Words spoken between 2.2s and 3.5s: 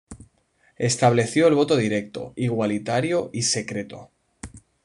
igualitario y